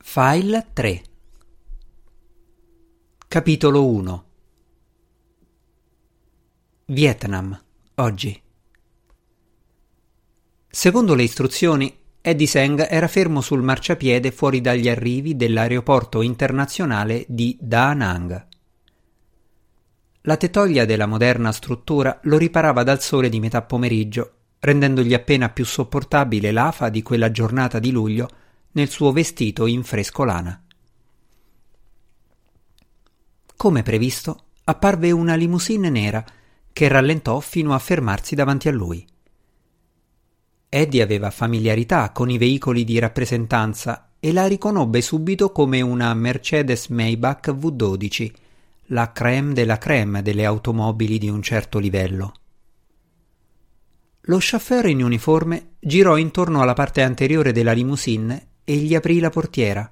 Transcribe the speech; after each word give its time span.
File 0.00 0.68
3 0.72 1.02
Capitolo 3.26 3.86
1 3.86 4.24
Vietnam, 6.86 7.60
oggi. 7.96 8.40
Secondo 10.66 11.14
le 11.14 11.22
istruzioni, 11.22 11.94
Eddie 12.22 12.46
Seng 12.46 12.86
era 12.88 13.06
fermo 13.06 13.42
sul 13.42 13.60
marciapiede 13.60 14.30
fuori 14.30 14.62
dagli 14.62 14.88
arrivi 14.88 15.36
dell'aeroporto 15.36 16.22
internazionale 16.22 17.26
di 17.28 17.58
Da 17.60 17.92
Nang. 17.92 18.46
La 20.22 20.36
tetoglia 20.36 20.86
della 20.86 21.06
moderna 21.06 21.52
struttura 21.52 22.18
lo 22.22 22.38
riparava 22.38 22.82
dal 22.82 23.02
sole 23.02 23.28
di 23.28 23.40
metà 23.40 23.60
pomeriggio, 23.62 24.32
rendendogli 24.60 25.12
appena 25.12 25.50
più 25.50 25.66
sopportabile 25.66 26.50
l'afa 26.50 26.88
di 26.88 27.02
quella 27.02 27.30
giornata 27.30 27.78
di 27.78 27.90
luglio 27.90 28.30
nel 28.72 28.88
suo 28.88 29.12
vestito 29.12 29.66
in 29.66 29.82
frescolana. 29.82 30.62
Come 33.56 33.82
previsto, 33.82 34.44
apparve 34.64 35.10
una 35.10 35.34
limousine 35.34 35.90
nera 35.90 36.24
che 36.72 36.86
rallentò 36.86 37.40
fino 37.40 37.74
a 37.74 37.78
fermarsi 37.78 38.34
davanti 38.34 38.68
a 38.68 38.72
lui. 38.72 39.04
Eddie 40.68 41.02
aveva 41.02 41.30
familiarità 41.30 42.12
con 42.12 42.30
i 42.30 42.38
veicoli 42.38 42.84
di 42.84 42.98
rappresentanza 42.98 44.10
e 44.20 44.32
la 44.32 44.46
riconobbe 44.46 45.00
subito 45.00 45.50
come 45.50 45.80
una 45.80 46.12
Mercedes 46.14 46.88
Maybach 46.88 47.50
V12, 47.50 48.30
la 48.90 49.10
crème 49.12 49.54
della 49.54 49.78
crème 49.78 50.22
delle 50.22 50.44
automobili 50.44 51.18
di 51.18 51.28
un 51.28 51.42
certo 51.42 51.78
livello. 51.78 52.34
Lo 54.22 54.38
chauffeur 54.38 54.86
in 54.86 55.02
uniforme 55.02 55.76
girò 55.80 56.16
intorno 56.16 56.60
alla 56.60 56.74
parte 56.74 57.02
anteriore 57.02 57.52
della 57.52 57.72
limousine 57.72 58.47
e 58.68 58.76
gli 58.76 58.94
aprì 58.94 59.18
la 59.18 59.30
portiera. 59.30 59.90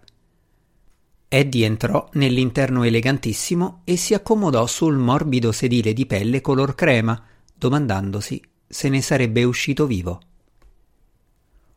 Eddie 1.28 1.64
entrò 1.64 2.06
nell'interno 2.12 2.83
elegantissimo 2.83 3.80
e 3.84 3.96
si 3.96 4.12
accomodò 4.12 4.66
sul 4.66 4.98
morbido 4.98 5.50
sedile 5.50 5.94
di 5.94 6.05
pelle 6.05 6.42
color 6.42 6.74
crema, 6.74 7.18
domandandosi 7.55 8.38
se 8.68 8.91
ne 8.91 9.00
sarebbe 9.00 9.44
uscito 9.44 9.86
vivo. 9.86 10.20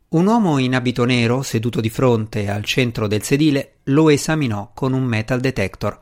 Un 0.09 0.25
uomo 0.25 0.57
in 0.57 0.75
abito 0.75 1.05
nero, 1.05 1.41
seduto 1.41 1.79
di 1.79 1.89
fronte 1.89 2.49
al 2.49 2.65
centro 2.65 3.07
del 3.07 3.23
sedile, 3.23 3.75
lo 3.83 4.09
esaminò 4.09 4.71
con 4.73 4.91
un 4.91 5.03
metal 5.03 5.39
detector. 5.39 5.97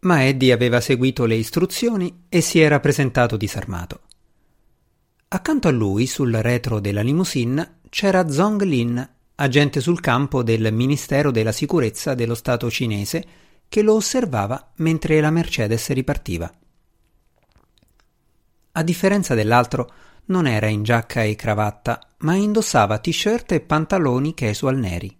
Ma 0.00 0.24
Eddie 0.24 0.52
aveva 0.52 0.80
seguito 0.80 1.24
le 1.24 1.36
istruzioni 1.36 2.24
e 2.28 2.40
si 2.40 2.58
era 2.58 2.80
presentato 2.80 3.36
disarmato. 3.36 4.00
Accanto 5.28 5.68
a 5.68 5.70
lui, 5.70 6.08
sul 6.08 6.32
retro 6.32 6.80
della 6.80 7.02
limousine, 7.02 7.78
c'era 7.90 8.28
Zong 8.28 8.62
Lin, 8.62 9.08
agente 9.42 9.80
sul 9.80 10.00
campo 10.00 10.42
del 10.42 10.70
Ministero 10.72 11.30
della 11.30 11.52
Sicurezza 11.52 12.14
dello 12.14 12.34
Stato 12.34 12.70
cinese, 12.70 13.24
che 13.68 13.80
lo 13.80 13.94
osservava 13.94 14.72
mentre 14.76 15.18
la 15.20 15.30
Mercedes 15.30 15.88
ripartiva. 15.90 16.50
A 18.72 18.82
differenza 18.82 19.34
dell'altro, 19.34 19.92
non 20.26 20.46
era 20.46 20.66
in 20.66 20.82
giacca 20.82 21.22
e 21.22 21.36
cravatta, 21.36 22.06
ma 22.18 22.34
indossava 22.34 22.98
t-shirt 22.98 23.52
e 23.52 23.60
pantaloni 23.60 24.34
casual 24.34 24.76
neri. 24.76 25.16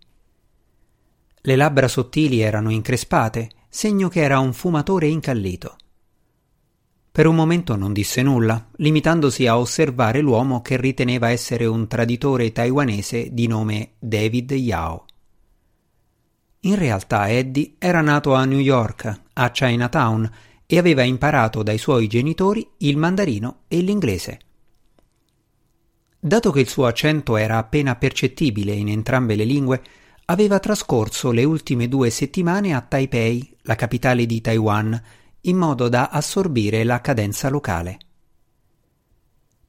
Le 1.43 1.57
labbra 1.57 1.89
sottili 1.89 2.41
erano 2.41 2.71
increspate, 2.71 3.51
segno 3.71 4.09
che 4.09 4.21
era 4.21 4.39
un 4.39 4.53
fumatore 4.53 5.07
incallito. 5.07 5.77
Per 7.13 7.27
un 7.27 7.35
momento 7.35 7.75
non 7.75 7.93
disse 7.93 8.23
nulla, 8.23 8.69
limitandosi 8.77 9.47
a 9.49 9.59
osservare 9.59 10.21
l'uomo 10.21 10.63
che 10.63 10.77
riteneva 10.77 11.31
essere 11.31 11.67
un 11.67 11.89
traditore 11.89 12.53
taiwanese 12.53 13.31
di 13.33 13.49
nome 13.49 13.95
David 13.99 14.53
Yao. 14.53 15.07
In 16.61 16.77
realtà 16.77 17.29
Eddie 17.29 17.75
era 17.79 18.01
nato 18.01 18.35
a 18.35 18.45
New 18.45 18.59
York, 18.59 19.23
a 19.33 19.51
Chinatown, 19.51 20.31
e 20.67 20.79
aveva 20.79 21.03
imparato 21.03 21.65
dai 21.65 21.79
suoi 21.79 22.07
genitori 22.07 22.65
il 22.79 22.97
mandarino 22.97 23.63
e 23.67 23.81
l'inglese. 23.81 24.41
Dato 26.21 26.53
che 26.53 26.61
il 26.61 26.69
suo 26.69 26.87
accento 26.87 27.37
era 27.37 27.59
appena 27.59 27.97
percettibile 27.97 28.73
in 28.73 28.89
entrambe 28.89 29.35
le 29.35 29.45
lingue, 29.45 29.83
aveva 30.27 30.61
trascorso 30.61 31.33
le 31.33 31.43
ultime 31.43 31.89
due 31.89 32.09
settimane 32.11 32.73
a 32.73 32.83
Taipei, 32.83 33.57
la 33.63 33.75
capitale 33.75 34.27
di 34.27 34.41
Taiwan, 34.41 35.03
in 35.43 35.57
modo 35.57 35.89
da 35.89 36.09
assorbire 36.09 36.85
la 36.85 37.01
cadenza 37.01 37.49
locale. 37.49 37.99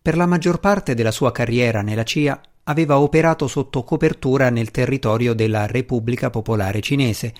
Per 0.02 0.18
la 0.18 0.26
maggior 0.26 0.60
parte 0.60 0.96
della 0.96 1.12
sua 1.12 1.32
carriera 1.32 1.82
nella 1.82 2.04
CIA 2.04 2.42
aveva 2.64 3.00
operato 3.00 3.48
sotto 3.48 3.84
copertura 3.84 4.50
nel 4.50 4.72
territorio 4.72 5.34
della 5.34 5.68
Repubblica 5.68 6.30
Popolare 6.30 6.82
Cinese, 6.82 7.34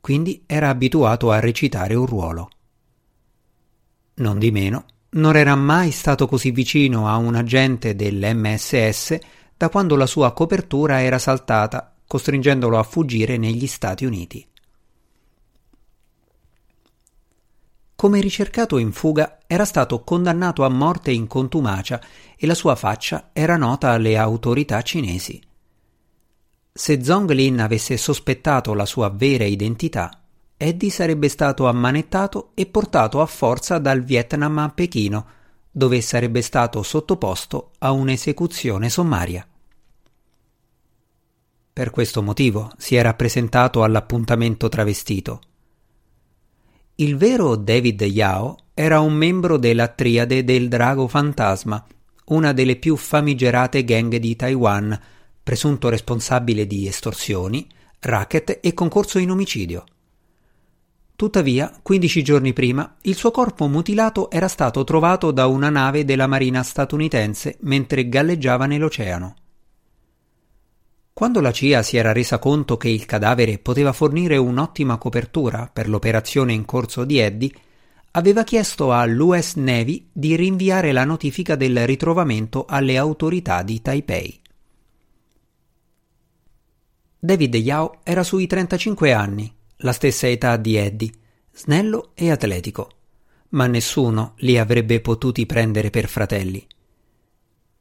quindi 0.00 0.42
era 0.46 0.68
abituato 0.68 1.30
a 1.30 1.40
recitare 1.40 1.94
un 1.94 2.06
ruolo. 2.06 2.50
Non 4.14 4.38
di 4.38 4.50
meno, 4.50 4.84
non 5.10 5.36
era 5.36 5.54
mai 5.54 5.90
stato 5.90 6.26
così 6.26 6.50
vicino 6.50 7.08
a 7.08 7.16
un 7.16 7.34
agente 7.34 7.94
dell'MSS 7.94 9.18
da 9.56 9.68
quando 9.68 9.96
la 9.96 10.06
sua 10.06 10.32
copertura 10.32 11.02
era 11.02 11.18
saltata, 11.18 11.94
costringendolo 12.06 12.78
a 12.78 12.82
fuggire 12.82 13.36
negli 13.36 13.66
Stati 13.66 14.04
Uniti. 14.04 14.46
Come 18.00 18.20
ricercato 18.20 18.78
in 18.78 18.92
fuga 18.92 19.40
era 19.48 19.64
stato 19.64 20.04
condannato 20.04 20.64
a 20.64 20.68
morte 20.68 21.10
in 21.10 21.26
contumacia 21.26 22.00
e 22.36 22.46
la 22.46 22.54
sua 22.54 22.76
faccia 22.76 23.30
era 23.32 23.56
nota 23.56 23.90
alle 23.90 24.16
autorità 24.16 24.80
cinesi. 24.82 25.42
Se 26.72 27.02
Zhong 27.02 27.28
Lin 27.32 27.60
avesse 27.60 27.96
sospettato 27.96 28.72
la 28.74 28.86
sua 28.86 29.08
vera 29.08 29.42
identità, 29.42 30.22
Eddie 30.56 30.90
sarebbe 30.90 31.28
stato 31.28 31.66
ammanettato 31.66 32.52
e 32.54 32.66
portato 32.66 33.20
a 33.20 33.26
forza 33.26 33.78
dal 33.78 34.04
Vietnam 34.04 34.58
a 34.58 34.68
Pechino, 34.68 35.26
dove 35.68 36.00
sarebbe 36.00 36.40
stato 36.40 36.84
sottoposto 36.84 37.72
a 37.78 37.90
un'esecuzione 37.90 38.88
sommaria. 38.90 39.44
Per 41.72 41.90
questo 41.90 42.22
motivo 42.22 42.70
si 42.76 42.94
era 42.94 43.12
presentato 43.14 43.82
all'appuntamento 43.82 44.68
travestito. 44.68 45.40
Il 47.00 47.16
vero 47.16 47.54
David 47.54 48.02
Yao 48.02 48.56
era 48.74 48.98
un 48.98 49.12
membro 49.12 49.56
della 49.56 49.86
triade 49.86 50.42
del 50.42 50.66
Drago 50.66 51.06
Fantasma, 51.06 51.86
una 52.30 52.52
delle 52.52 52.74
più 52.74 52.96
famigerate 52.96 53.84
gang 53.84 54.16
di 54.16 54.34
Taiwan, 54.34 55.00
presunto 55.40 55.90
responsabile 55.90 56.66
di 56.66 56.88
estorsioni, 56.88 57.64
racket 58.00 58.58
e 58.60 58.74
concorso 58.74 59.20
in 59.20 59.30
omicidio. 59.30 59.84
Tuttavia, 61.14 61.72
15 61.80 62.22
giorni 62.24 62.52
prima, 62.52 62.96
il 63.02 63.14
suo 63.14 63.30
corpo 63.30 63.68
mutilato 63.68 64.28
era 64.28 64.48
stato 64.48 64.82
trovato 64.82 65.30
da 65.30 65.46
una 65.46 65.70
nave 65.70 66.04
della 66.04 66.26
marina 66.26 66.64
statunitense 66.64 67.58
mentre 67.60 68.08
galleggiava 68.08 68.66
nell'oceano. 68.66 69.36
Quando 71.18 71.40
la 71.40 71.50
CIA 71.50 71.82
si 71.82 71.96
era 71.96 72.12
resa 72.12 72.38
conto 72.38 72.76
che 72.76 72.88
il 72.88 73.04
cadavere 73.04 73.58
poteva 73.58 73.92
fornire 73.92 74.36
un'ottima 74.36 74.98
copertura 74.98 75.68
per 75.72 75.88
l'operazione 75.88 76.52
in 76.52 76.64
corso 76.64 77.02
di 77.04 77.18
Eddie, 77.18 77.50
aveva 78.12 78.44
chiesto 78.44 78.92
all'US 78.92 79.56
Navy 79.56 80.10
di 80.12 80.36
rinviare 80.36 80.92
la 80.92 81.02
notifica 81.02 81.56
del 81.56 81.84
ritrovamento 81.88 82.66
alle 82.66 82.96
autorità 82.96 83.64
di 83.64 83.82
Taipei. 83.82 84.40
David 87.18 87.54
Yao 87.56 87.98
era 88.04 88.22
sui 88.22 88.46
35 88.46 89.12
anni, 89.12 89.52
la 89.78 89.90
stessa 89.90 90.28
età 90.28 90.56
di 90.56 90.76
Eddie, 90.76 91.10
snello 91.52 92.12
e 92.14 92.30
atletico, 92.30 92.90
ma 93.48 93.66
nessuno 93.66 94.34
li 94.36 94.56
avrebbe 94.56 95.00
potuti 95.00 95.46
prendere 95.46 95.90
per 95.90 96.06
fratelli. 96.06 96.64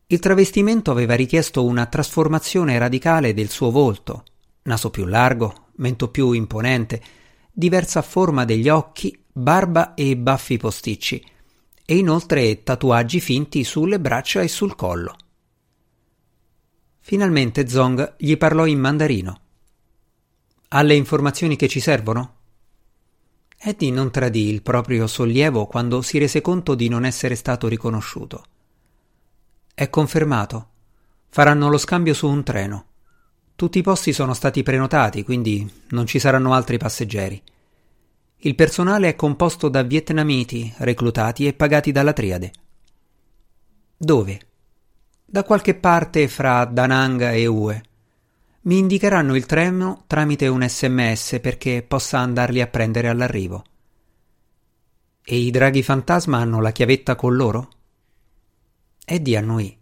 Il 0.10 0.20
travestimento 0.20 0.90
aveva 0.90 1.16
richiesto 1.16 1.66
una 1.66 1.86
trasformazione 1.86 2.78
radicale 2.78 3.34
del 3.34 3.50
suo 3.50 3.72
volto, 3.72 4.24
naso 4.64 4.90
più 4.90 5.04
largo, 5.04 5.66
mento 5.76 6.10
più 6.10 6.32
imponente, 6.32 7.02
diversa 7.52 8.02
forma 8.02 8.46
degli 8.46 8.70
occhi, 8.70 9.22
barba 9.30 9.96
e 9.96 10.16
baffi 10.16 10.56
posticci, 10.56 11.22
e 11.86 11.98
inoltre 11.98 12.64
tatuaggi 12.64 13.20
finti 13.20 13.66
sulle 13.66 14.00
braccia 14.00 14.40
e 14.40 14.48
sul 14.48 14.76
collo. 14.76 15.14
Finalmente 17.00 17.68
Zong 17.68 18.16
gli 18.18 18.38
parlò 18.38 18.66
in 18.66 18.80
mandarino. 18.80 19.40
Ha 20.70 20.82
le 20.84 20.96
informazioni 20.96 21.58
che 21.58 21.68
ci 21.68 21.82
servono? 21.82 22.36
Eddie 23.58 23.92
non 23.92 24.10
tradì 24.10 24.48
il 24.48 24.62
proprio 24.62 25.06
sollievo 25.06 25.66
quando 25.66 26.02
si 26.02 26.18
rese 26.18 26.40
conto 26.40 26.76
di 26.76 26.88
non 26.88 27.04
essere 27.04 27.36
stato 27.36 27.68
riconosciuto. 27.68 28.46
È 29.80 29.92
confermato. 29.92 30.70
Faranno 31.30 31.70
lo 31.70 31.78
scambio 31.78 32.16
su 32.16 32.28
un 32.28 32.42
treno. 32.44 32.86
Tutti 33.54 33.78
i 33.78 33.84
posti 33.84 34.12
sono 34.12 34.34
stati 34.34 34.64
prenotati, 34.64 35.22
quindi 35.22 35.72
non 35.90 36.08
ci 36.08 36.18
saranno 36.18 36.56
altri 36.56 36.80
passeggeri. 36.80 37.40
Il 38.38 38.56
personale 38.56 39.10
è 39.10 39.16
composto 39.16 39.70
da 39.70 39.84
vietnamiti, 39.84 40.74
reclutati 40.78 41.46
e 41.46 41.54
pagati 41.54 41.92
dalla 41.92 42.12
triade. 42.12 42.52
Dove? 43.96 44.40
Da 45.24 45.44
qualche 45.44 45.76
parte 45.76 46.28
fra 46.28 46.66
Da 46.66 46.88
Nang 46.88 47.22
e 47.22 47.46
Hue. 47.46 47.84
Mi 48.62 48.80
indicheranno 48.80 49.36
il 49.36 49.46
treno 49.46 50.06
tramite 50.08 50.48
un 50.48 50.68
sms 50.68 51.38
perché 51.40 51.86
possa 51.88 52.18
andarli 52.18 52.62
a 52.62 52.68
prendere 52.68 53.10
all'arrivo. 53.10 53.64
E 55.24 55.36
i 55.38 55.52
draghi 55.52 55.84
fantasma 55.84 56.40
hanno 56.40 56.62
la 56.62 56.72
chiavetta 56.72 57.14
con 57.14 57.36
loro? 57.36 57.70
Eddie 59.10 59.38
annuì. 59.38 59.74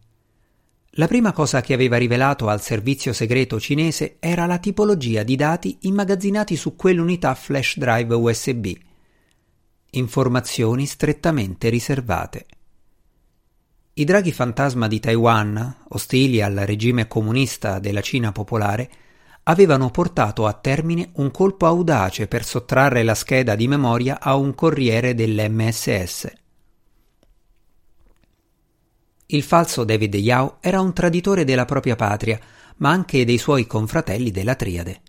La 0.98 1.08
prima 1.08 1.34
cosa 1.34 1.60
che 1.62 1.74
aveva 1.74 1.98
rivelato 1.98 2.48
al 2.48 2.62
servizio 2.62 3.12
segreto 3.12 3.60
cinese 3.60 4.18
era 4.20 4.46
la 4.46 4.60
tipologia 4.60 5.24
di 5.24 5.36
dati 5.36 5.80
immagazzinati 5.82 6.56
su 6.56 6.76
quell'unità 6.76 7.34
flash 7.34 7.80
drive 7.80 8.14
USB. 8.14 8.68
Informazioni 9.90 10.86
strettamente 10.86 11.70
riservate. 11.70 12.46
I 13.94 14.04
draghi 14.04 14.32
fantasma 14.32 14.88
di 14.88 15.00
Taiwan, 15.00 15.76
ostili 15.88 16.44
al 16.44 16.58
regime 16.58 17.08
comunista 17.08 17.80
della 17.80 18.02
Cina 18.02 18.32
popolare, 18.32 18.92
avevano 19.46 19.90
portato 19.90 20.46
a 20.46 20.54
termine 20.54 21.10
un 21.14 21.32
colpo 21.32 21.66
audace 21.66 22.28
per 22.28 22.46
sottrarre 22.46 23.02
la 23.02 23.16
scheda 23.16 23.56
di 23.56 23.68
memoria 23.68 24.20
a 24.22 24.36
un 24.36 24.54
corriere 24.54 25.16
dell'MSS. 25.16 26.44
Il 29.28 29.44
falso 29.44 29.84
David 29.84 30.14
Yao 30.16 30.58
era 30.62 30.80
un 30.82 30.94
traditore 30.94 31.44
della 31.44 31.66
propria 31.66 31.96
patria, 31.96 32.40
ma 32.78 32.90
anche 32.90 33.26
dei 33.26 33.38
suoi 33.38 33.66
confratelli 33.66 34.32
della 34.32 34.56
Triade. 34.56 35.02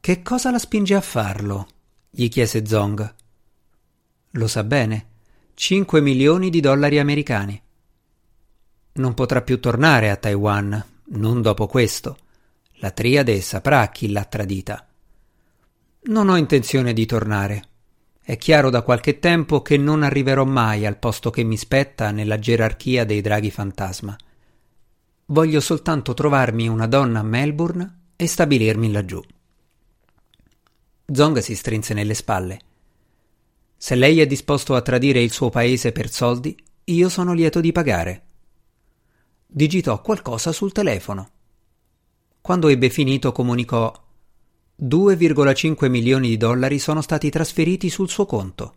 Che 0.00 0.22
cosa 0.22 0.50
la 0.50 0.58
spinge 0.58 0.94
a 0.94 1.00
farlo? 1.00 1.66
gli 2.10 2.28
chiese 2.28 2.66
Zong. 2.66 3.14
Lo 4.32 4.46
sa 4.46 4.62
bene 4.64 5.06
5 5.54 6.00
milioni 6.00 6.50
di 6.50 6.60
dollari 6.60 6.98
americani. 6.98 7.60
Non 8.94 9.14
potrà 9.14 9.42
più 9.42 9.60
tornare 9.60 10.10
a 10.10 10.16
Taiwan, 10.16 10.84
non 11.06 11.42
dopo 11.42 11.66
questo. 11.66 12.18
La 12.78 12.90
triade 12.90 13.40
saprà 13.40 13.88
chi 13.88 14.10
l'ha 14.10 14.24
tradita. 14.24 14.86
Non 16.02 16.28
ho 16.28 16.36
intenzione 16.36 16.92
di 16.92 17.06
tornare. 17.06 17.68
È 18.26 18.38
chiaro 18.38 18.70
da 18.70 18.80
qualche 18.80 19.18
tempo 19.18 19.60
che 19.60 19.76
non 19.76 20.02
arriverò 20.02 20.46
mai 20.46 20.86
al 20.86 20.96
posto 20.96 21.28
che 21.28 21.42
mi 21.42 21.58
spetta 21.58 22.10
nella 22.10 22.38
gerarchia 22.38 23.04
dei 23.04 23.20
draghi 23.20 23.50
fantasma. 23.50 24.16
Voglio 25.26 25.60
soltanto 25.60 26.14
trovarmi 26.14 26.66
una 26.66 26.86
donna 26.86 27.20
a 27.20 27.22
Melbourne 27.22 27.98
e 28.16 28.26
stabilirmi 28.26 28.90
laggiù. 28.90 29.22
Zong 31.12 31.38
si 31.40 31.54
strinse 31.54 31.92
nelle 31.92 32.14
spalle. 32.14 32.60
Se 33.76 33.94
lei 33.94 34.20
è 34.20 34.26
disposto 34.26 34.74
a 34.74 34.80
tradire 34.80 35.20
il 35.20 35.30
suo 35.30 35.50
paese 35.50 35.92
per 35.92 36.10
soldi, 36.10 36.56
io 36.84 37.10
sono 37.10 37.34
lieto 37.34 37.60
di 37.60 37.72
pagare. 37.72 38.22
Digitò 39.46 40.00
qualcosa 40.00 40.50
sul 40.50 40.72
telefono. 40.72 41.28
Quando 42.40 42.68
ebbe 42.68 42.88
finito 42.88 43.32
comunicò 43.32 43.92
2,5 44.80 45.88
milioni 45.88 46.28
di 46.28 46.36
dollari 46.36 46.78
sono 46.78 47.00
stati 47.00 47.30
trasferiti 47.30 47.88
sul 47.88 48.08
suo 48.08 48.26
conto. 48.26 48.74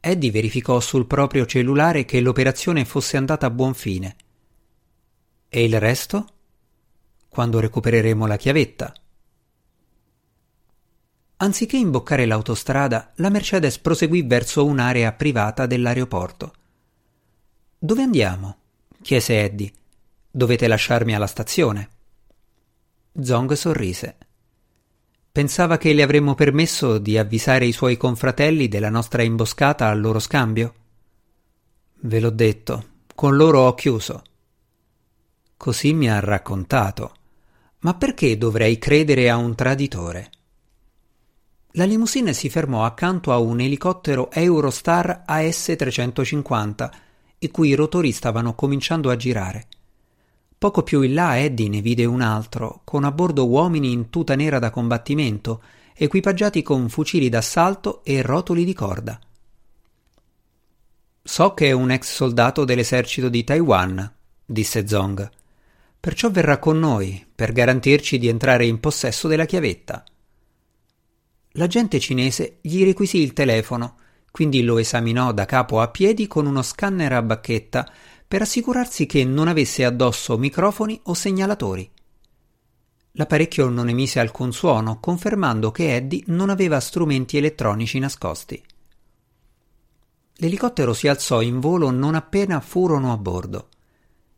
Eddie 0.00 0.30
verificò 0.30 0.80
sul 0.80 1.06
proprio 1.06 1.46
cellulare 1.46 2.04
che 2.04 2.20
l'operazione 2.20 2.84
fosse 2.84 3.16
andata 3.16 3.46
a 3.46 3.50
buon 3.50 3.74
fine. 3.74 4.16
E 5.48 5.64
il 5.64 5.78
resto? 5.78 6.26
Quando 7.28 7.60
recupereremo 7.60 8.26
la 8.26 8.36
chiavetta. 8.36 8.92
Anziché 11.36 11.76
imboccare 11.76 12.26
l'autostrada, 12.26 13.12
la 13.16 13.28
Mercedes 13.28 13.78
proseguì 13.78 14.22
verso 14.22 14.64
un'area 14.64 15.12
privata 15.12 15.66
dell'aeroporto. 15.66 16.52
Dove 17.78 18.02
andiamo? 18.02 18.56
chiese 19.02 19.42
Eddie. 19.42 19.72
Dovete 20.30 20.66
lasciarmi 20.66 21.14
alla 21.14 21.26
stazione. 21.26 21.88
Zong 23.20 23.52
sorrise. 23.52 24.16
Pensava 25.34 25.78
che 25.78 25.92
le 25.92 26.04
avremmo 26.04 26.36
permesso 26.36 26.98
di 26.98 27.18
avvisare 27.18 27.66
i 27.66 27.72
suoi 27.72 27.96
confratelli 27.96 28.68
della 28.68 28.88
nostra 28.88 29.22
imboscata 29.22 29.88
al 29.88 30.00
loro 30.00 30.20
scambio? 30.20 30.74
Ve 32.02 32.20
l'ho 32.20 32.30
detto, 32.30 32.84
con 33.16 33.34
loro 33.34 33.62
ho 33.62 33.74
chiuso. 33.74 34.22
Così 35.56 35.92
mi 35.92 36.08
ha 36.08 36.20
raccontato. 36.20 37.16
Ma 37.80 37.94
perché 37.94 38.38
dovrei 38.38 38.78
credere 38.78 39.28
a 39.28 39.36
un 39.36 39.56
traditore? 39.56 40.30
La 41.72 41.84
limousine 41.84 42.32
si 42.32 42.48
fermò 42.48 42.84
accanto 42.84 43.32
a 43.32 43.38
un 43.38 43.58
elicottero 43.58 44.30
Eurostar 44.30 45.24
AS350, 45.26 46.90
i 47.38 47.50
cui 47.50 47.74
rotori 47.74 48.12
stavano 48.12 48.54
cominciando 48.54 49.10
a 49.10 49.16
girare. 49.16 49.66
Poco 50.64 50.82
più 50.82 51.02
in 51.02 51.12
là 51.12 51.38
Eddie 51.38 51.68
ne 51.68 51.82
vide 51.82 52.06
un 52.06 52.22
altro, 52.22 52.80
con 52.84 53.04
a 53.04 53.12
bordo 53.12 53.46
uomini 53.46 53.92
in 53.92 54.08
tuta 54.08 54.34
nera 54.34 54.58
da 54.58 54.70
combattimento, 54.70 55.62
equipaggiati 55.94 56.62
con 56.62 56.88
fucili 56.88 57.28
d'assalto 57.28 58.02
e 58.02 58.22
rotoli 58.22 58.64
di 58.64 58.72
corda. 58.72 59.20
So 61.22 61.52
che 61.52 61.66
è 61.66 61.72
un 61.72 61.90
ex 61.90 62.14
soldato 62.14 62.64
dell'esercito 62.64 63.28
di 63.28 63.44
Taiwan, 63.44 64.10
disse 64.42 64.88
Zong. 64.88 65.30
Perciò 66.00 66.30
verrà 66.30 66.58
con 66.58 66.78
noi, 66.78 67.26
per 67.34 67.52
garantirci 67.52 68.16
di 68.16 68.28
entrare 68.28 68.64
in 68.64 68.80
possesso 68.80 69.28
della 69.28 69.44
chiavetta. 69.44 70.02
L'agente 71.56 72.00
cinese 72.00 72.56
gli 72.62 72.84
requisì 72.84 73.18
il 73.18 73.34
telefono, 73.34 73.96
quindi 74.30 74.62
lo 74.62 74.78
esaminò 74.78 75.30
da 75.32 75.44
capo 75.44 75.82
a 75.82 75.88
piedi 75.88 76.26
con 76.26 76.46
uno 76.46 76.62
scanner 76.62 77.12
a 77.12 77.20
bacchetta 77.20 77.86
per 78.34 78.42
assicurarsi 78.42 79.06
che 79.06 79.24
non 79.24 79.46
avesse 79.46 79.84
addosso 79.84 80.36
microfoni 80.36 80.98
o 81.04 81.14
segnalatori. 81.14 81.88
L'apparecchio 83.12 83.68
non 83.68 83.88
emise 83.88 84.18
alcun 84.18 84.52
suono, 84.52 84.98
confermando 84.98 85.70
che 85.70 85.94
Eddie 85.94 86.24
non 86.26 86.50
aveva 86.50 86.80
strumenti 86.80 87.36
elettronici 87.36 88.00
nascosti. 88.00 88.60
L'elicottero 90.38 90.94
si 90.94 91.06
alzò 91.06 91.42
in 91.42 91.60
volo 91.60 91.92
non 91.92 92.16
appena 92.16 92.58
furono 92.58 93.12
a 93.12 93.16
bordo. 93.16 93.68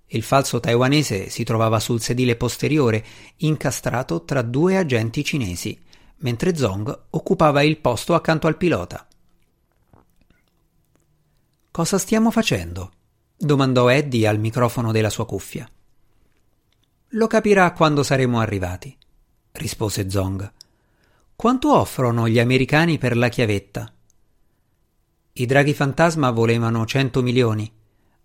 Il 0.08 0.22
falso 0.22 0.60
taiwanese 0.60 1.31
si 1.31 1.43
trovava 1.43 1.81
sul 1.81 2.02
sedile 2.02 2.37
posteriore, 2.37 3.02
incastrato 3.37 4.25
tra 4.25 4.43
due 4.43 4.76
agenti 4.76 5.25
cinesi 5.25 5.82
mentre 6.16 6.54
Zong 6.54 7.04
occupava 7.08 7.62
il 7.62 7.78
posto 7.78 8.12
accanto 8.12 8.46
al 8.46 8.58
pilota. 8.58 9.08
Cosa 11.70 11.96
stiamo 11.96 12.31
facendo? 12.31 12.90
Domandò 13.36 13.88
Eddie 13.88 14.26
al 14.26 14.38
microfono 14.38 14.92
della 14.92 15.10
sua 15.10 15.26
cuffia. 15.26 15.68
Lo 17.10 17.26
capirà 17.26 17.72
quando 17.72 18.02
saremo 18.02 18.40
arrivati, 18.40 18.96
rispose 19.52 20.10
Zong. 20.10 20.52
Quanto 21.36 21.72
offrono 21.72 22.28
gli 22.28 22.38
americani 22.38 22.98
per 22.98 23.16
la 23.16 23.28
chiavetta? 23.28 23.93
I 25.32 25.46
draghi 25.46 25.74
fantasma 25.74 26.31
volevano 26.31 26.86
100 26.86 27.22
milioni, 27.22 27.70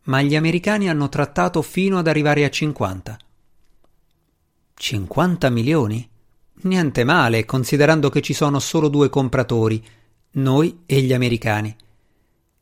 ma 0.04 0.22
gli 0.22 0.36
americani 0.36 0.90
hanno 0.90 1.10
trattato 1.10 1.62
fino 1.62 1.98
ad 1.98 2.08
arrivare 2.08 2.46
a 2.46 2.50
50. 2.50 3.18
50 4.74 5.50
milioni? 5.50 6.10
Niente 6.64 7.04
male, 7.04 7.46
considerando 7.46 8.10
che 8.10 8.22
ci 8.22 8.34
sono 8.34 8.60
solo 8.60 8.88
due 8.88 9.10
compratori, 9.10 9.84
noi 10.32 10.84
e 10.86 11.02
gli 11.02 11.14
americani. 11.14 11.76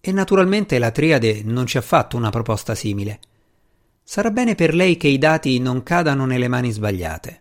E 0.02 0.12
naturalmente 0.12 0.80
la 0.80 0.92
Triade 0.92 1.42
non 1.44 1.66
ci 1.66 1.78
ha 1.78 1.82
fatto 1.82 2.18
una 2.18 2.30
proposta 2.30 2.76
simile. 2.76 3.20
Sarà 4.04 4.32
bene 4.32 4.56
per 4.56 4.74
lei 4.74 4.98
che 4.98 5.08
i 5.08 5.18
dati 5.18 5.60
non 5.60 5.84
cadano 5.84 6.26
nelle 6.26 6.48
mani 6.48 6.72
sbagliate. 6.72 7.40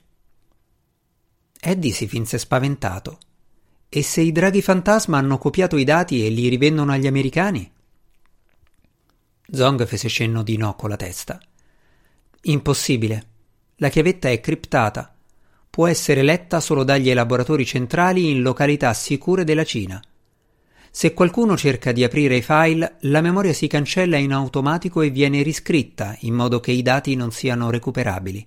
Eddie 1.60 1.92
si 1.92 2.06
finse 2.06 2.38
spaventato. 2.38 3.18
E 3.88 4.02
se 4.02 4.20
i 4.20 4.32
draghi 4.32 4.60
fantasma 4.60 5.18
hanno 5.18 5.38
copiato 5.38 5.76
i 5.76 5.84
dati 5.84 6.24
e 6.24 6.28
li 6.30 6.48
rivendono 6.48 6.92
agli 6.92 7.06
americani? 7.06 7.70
Zong 9.50 9.86
fece 9.86 10.08
cenno 10.08 10.42
di 10.42 10.56
no 10.56 10.74
con 10.74 10.90
la 10.90 10.96
testa. 10.96 11.40
Impossibile. 12.42 13.26
La 13.76 13.88
chiavetta 13.88 14.28
è 14.28 14.40
criptata 14.40 15.14
può 15.78 15.86
essere 15.86 16.22
letta 16.22 16.58
solo 16.58 16.82
dagli 16.82 17.08
elaboratori 17.08 17.64
centrali 17.64 18.30
in 18.30 18.42
località 18.42 18.92
sicure 18.94 19.44
della 19.44 19.62
Cina. 19.62 20.02
Se 20.90 21.14
qualcuno 21.14 21.57
cerca 21.57 21.92
di 21.92 22.04
aprire 22.04 22.37
i 22.37 22.42
file, 22.42 22.97
la 23.00 23.21
memoria 23.21 23.52
si 23.52 23.66
cancella 23.66 24.16
in 24.16 24.33
automatico 24.33 25.02
e 25.02 25.11
viene 25.11 25.42
riscritta 25.42 26.16
in 26.21 26.35
modo 26.35 26.61
che 26.61 26.73
i 26.73 26.83
dati 26.83 27.14
non 27.14 27.30
siano 27.30 27.71
recuperabili. 27.71 28.45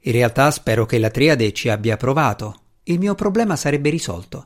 In 0.00 0.12
realtà 0.12 0.50
spero 0.50 0.86
che 0.86 0.98
la 0.98 1.10
triade 1.10 1.52
ci 1.52 1.68
abbia 1.68 1.96
provato. 1.96 2.62
Il 2.84 2.98
mio 2.98 3.14
problema 3.14 3.56
sarebbe 3.56 3.90
risolto. 3.90 4.44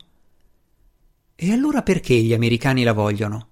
E 1.37 1.53
allora 1.53 1.83
perché 1.83 2.15
gli 2.15 2.35
americani 2.35 2.83
la 2.83 2.93
vogliono? 2.93 3.49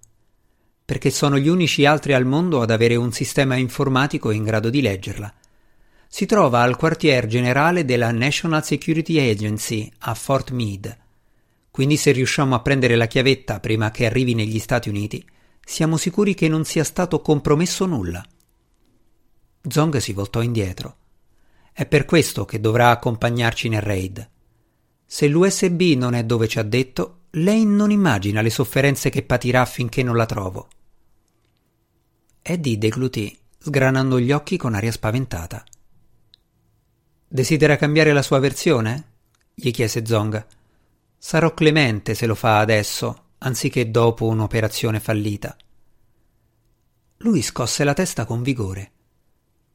Perché 0.85 1.11
sono 1.11 1.39
gli 1.39 1.49
unici 1.49 1.87
altri 1.87 2.13
al 2.13 2.27
mondo 2.27 2.61
ad 2.61 2.71
avere 2.71 2.97
un 2.97 3.13
sistema 3.13 3.57
informatico 3.57 4.31
in 4.31 4.43
grado 4.43 4.71
di 4.71 4.83
leggerla 4.83 5.33
si 6.15 6.27
trova 6.27 6.61
al 6.61 6.77
quartier 6.77 7.25
generale 7.25 7.87
della 7.87 8.11
National 8.11 8.63
Security 8.63 9.19
Agency 9.19 9.91
a 10.01 10.13
Fort 10.13 10.51
Meade. 10.51 11.02
Quindi 11.73 11.97
se 11.97 12.13
riusciamo 12.13 12.55
a 12.55 12.61
prendere 12.61 12.97
la 12.97 13.07
chiavetta 13.07 13.59
prima 13.59 13.91
che 13.91 14.05
arrivi 14.05 14.35
negli 14.35 14.59
Stati 14.59 14.91
Uniti, 14.91 15.27
siamo 15.65 15.97
sicuri 15.97 16.35
che 16.35 16.47
non 16.47 16.67
sia 16.67 16.85
stato 16.85 17.23
compromesso 17.23 17.87
nulla. 17.87 18.23
Zong 19.67 19.97
si 19.97 20.13
voltò 20.13 20.43
indietro. 20.43 20.97
È 21.73 21.87
per 21.87 22.05
questo 22.05 22.45
che 22.45 22.61
dovrà 22.61 22.91
accompagnarci 22.91 23.71
nel 23.71 23.81
raid. 23.81 24.29
Se 25.07 25.27
l'USB 25.27 25.81
non 25.97 26.13
è 26.13 26.25
dove 26.25 26.47
ci 26.47 26.59
ha 26.59 26.63
detto, 26.63 27.21
lei 27.31 27.65
non 27.65 27.91
immagina 27.91 28.43
le 28.43 28.51
sofferenze 28.51 29.09
che 29.09 29.23
patirà 29.23 29.65
finché 29.65 30.03
non 30.03 30.15
la 30.15 30.27
trovo. 30.27 30.69
Eddie 32.43 32.77
deglutì, 32.77 33.35
sgranando 33.57 34.21
gli 34.21 34.31
occhi 34.31 34.59
con 34.59 34.75
aria 34.75 34.93
spaventata. 34.93 35.65
Desidera 37.27 37.77
cambiare 37.77 38.13
la 38.13 38.21
sua 38.21 38.41
versione? 38.41 39.05
gli 39.55 39.71
chiese 39.71 40.05
Zong. 40.05 40.47
Sarò 41.25 41.55
clemente 41.55 42.15
se 42.15 42.27
lo 42.27 42.35
fa 42.35 42.59
adesso, 42.59 43.27
anziché 43.39 43.93
dopo 43.93 44.27
un'operazione 44.27 44.99
fallita. 44.99 45.57
Lui 47.19 47.43
scosse 47.43 47.85
la 47.85 47.95
testa 47.95 48.25
con 48.25 48.43
vigore. 48.43 48.91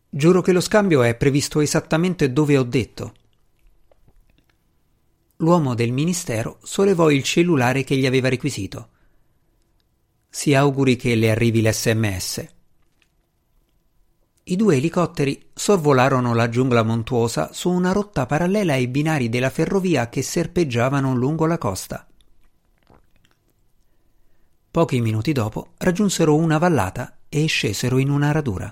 Giuro 0.10 0.42
che 0.42 0.52
lo 0.52 0.60
scambio 0.60 1.04
è 1.04 1.16
previsto 1.16 1.62
esattamente 1.62 2.34
dove 2.34 2.58
ho 2.58 2.64
detto. 2.64 3.14
L'uomo 5.38 5.74
del 5.74 5.94
ministero 5.94 6.60
sollevò 6.64 7.10
il 7.10 7.24
cellulare 7.24 7.86
che 7.86 7.96
gli 7.96 8.06
aveva 8.06 8.28
requisito. 8.28 8.90
Si 10.30 10.54
auguri 10.54 10.98
che 10.98 11.16
le 11.16 11.32
arrivi 11.32 11.62
l'SMS. 11.62 12.46
I 14.50 14.56
due 14.56 14.78
elicotteri 14.78 15.50
sorvolarono 15.54 16.34
la 16.34 16.48
giungla 16.48 16.82
montuosa 16.82 17.52
su 17.52 17.70
una 17.70 17.92
rotta 17.92 18.26
parallela 18.26 18.74
ai 18.74 18.88
binari 18.88 19.28
della 19.28 19.50
ferrovia 19.50 20.08
che 20.08 20.22
serpeggiavano 20.22 21.14
lungo 21.14 21.46
la 21.46 21.58
costa. 21.58 22.08
Pochi 24.72 25.02
minuti 25.02 25.34
dopo 25.34 25.74
raggiunsero 25.78 26.34
una 26.34 26.58
vallata 26.60 27.18
e 27.28 27.46
scesero 27.46 27.98
in 27.98 28.10
una 28.10 28.32
radura. 28.32 28.72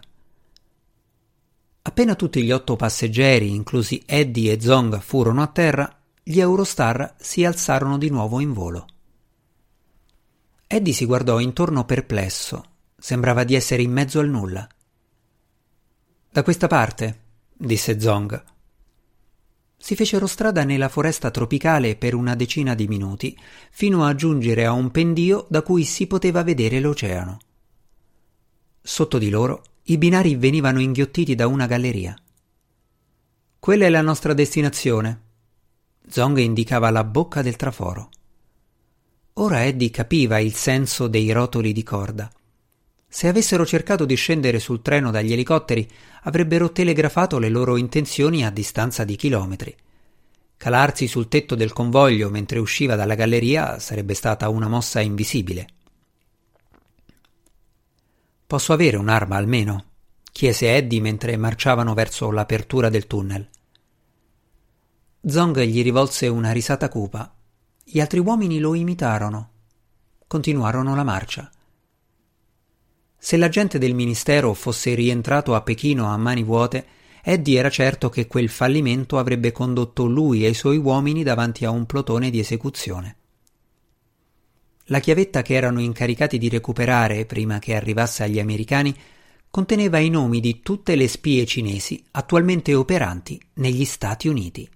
Appena 1.82 2.16
tutti 2.16 2.42
gli 2.42 2.52
otto 2.52 2.78
passeggeri, 2.78 3.54
inclusi 3.54 4.02
Eddie 4.06 4.54
e 4.54 4.62
Zong, 4.62 5.02
furono 5.02 5.42
a 5.42 5.48
terra, 5.48 5.94
gli 6.24 6.40
Eurostar 6.40 7.16
si 7.18 7.44
alzarono 7.44 7.98
di 7.98 8.10
nuovo 8.10 8.40
in 8.40 8.54
volo. 8.54 8.88
Eddie 10.68 10.94
si 10.94 11.04
guardò 11.04 11.40
intorno 11.40 11.84
perplesso. 11.84 12.64
Sembrava 12.98 13.44
di 13.44 13.56
essere 13.56 13.82
in 13.82 13.92
mezzo 13.92 14.20
al 14.22 14.30
nulla. 14.30 14.66
Da 16.36 16.44
questa 16.44 16.68
parte, 16.68 17.20
disse 17.54 17.98
Zong. 17.98 18.44
Si 19.78 19.96
fecero 19.96 20.28
strada 20.28 20.66
nella 20.66 20.90
foresta 20.90 21.32
tropicale 21.32 21.96
per 21.96 22.14
una 22.14 22.36
decina 22.36 22.76
di 22.76 22.90
minuti, 22.90 23.40
fino 23.72 24.04
a 24.04 24.14
giungere 24.16 24.66
a 24.66 24.74
un 24.74 24.92
pendio 24.92 25.46
da 25.50 25.62
cui 25.62 25.86
si 25.86 26.08
poteva 26.08 26.44
vedere 26.44 26.82
l'oceano. 26.82 27.40
Sotto 28.82 29.18
di 29.18 29.30
loro 29.30 29.64
i 29.84 29.98
binari 29.98 30.36
venivano 30.36 30.82
inghiottiti 30.82 31.36
da 31.36 31.48
una 31.48 31.68
galleria. 31.68 32.14
Quella 33.58 33.86
è 33.86 33.90
la 33.90 34.02
nostra 34.02 34.34
destinazione. 34.34 35.22
Zong 36.06 36.38
indicava 36.40 36.90
la 36.90 37.06
bocca 37.06 37.42
del 37.42 37.56
traforo. 37.56 38.10
Ora 39.36 39.64
Eddie 39.64 39.90
capiva 39.90 40.40
il 40.40 40.54
senso 40.54 41.08
dei 41.08 41.32
rotoli 41.32 41.72
di 41.72 41.84
corda. 41.84 42.30
Se 43.16 43.30
avessero 43.30 43.66
cercato 43.66 44.04
di 44.04 44.16
scendere 44.16 44.60
sul 44.60 44.82
treno 44.82 45.10
dagli 45.10 45.32
elicotteri, 45.32 45.90
avrebbero 46.24 46.74
telegrafato 46.74 47.40
le 47.40 47.48
loro 47.48 47.78
intenzioni 47.78 48.44
a 48.44 48.50
distanza 48.50 49.06
di 49.06 49.16
chilometri. 49.16 49.74
Calarsi 50.58 51.08
sul 51.08 51.30
tetto 51.30 51.56
del 51.56 51.72
convoglio 51.72 52.30
mentre 52.30 52.60
usciva 52.60 52.98
dalla 52.98 53.16
galleria 53.16 53.80
sarebbe 53.80 54.16
stata 54.16 54.50
una 54.50 54.68
mossa 54.68 55.00
invisibile. 55.00 55.68
Posso 58.46 58.74
avere 58.74 58.98
un'arma 58.98 59.38
almeno? 59.38 59.86
chiese 60.34 60.76
Eddie 60.76 61.00
mentre 61.00 61.38
marciavano 61.38 61.94
verso 61.94 62.30
l'apertura 62.32 62.90
del 62.90 63.08
tunnel. 63.08 63.48
Zong 65.26 65.62
gli 65.62 65.82
rivolse 65.84 66.28
una 66.28 66.52
risata 66.52 66.90
cupa. 66.90 67.34
Gli 67.82 68.02
altri 68.02 68.20
uomini 68.20 68.60
lo 68.60 68.74
imitarono. 68.74 69.52
Continuarono 70.28 70.94
la 70.96 71.04
marcia. 71.06 71.50
Se 73.26 73.38
l'agente 73.38 73.80
del 73.80 73.96
ministero 73.96 74.54
fosse 74.54 74.94
rientrato 74.94 75.56
a 75.56 75.62
Pechino 75.62 76.06
a 76.06 76.16
mani 76.16 76.44
vuote, 76.44 76.86
Eddie 77.24 77.58
era 77.58 77.72
certo 77.72 78.08
che 78.08 78.28
quel 78.28 78.50
fallimento 78.50 79.18
avrebbe 79.18 79.52
condotto 79.52 80.06
lui 80.06 80.46
e 80.46 80.50
i 80.50 80.54
suoi 80.54 80.78
uomini 80.78 81.24
davanti 81.24 81.66
a 81.66 81.72
un 81.72 81.88
plotone 81.88 82.30
di 82.30 82.38
esecuzione. 82.38 83.16
La 84.90 85.00
chiavetta 85.00 85.42
che 85.42 85.56
erano 85.56 85.82
incaricati 85.82 86.38
di 86.38 86.50
recuperare 86.50 87.26
prima 87.26 87.58
che 87.58 87.74
arrivasse 87.74 88.22
agli 88.22 88.40
americani 88.40 88.96
conteneva 89.50 89.98
i 89.98 90.10
nomi 90.10 90.40
di 90.40 90.60
tutte 90.62 90.96
le 90.96 91.08
spie 91.08 91.48
cinesi 91.48 92.04
attualmente 92.12 92.76
operanti 92.76 93.42
negli 93.54 93.86
Stati 93.86 94.28
Uniti. 94.28 94.70